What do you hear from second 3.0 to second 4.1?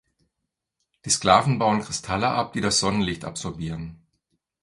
absorbieren.